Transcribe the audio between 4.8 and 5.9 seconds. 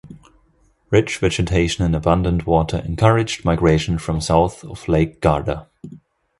Lake Garda.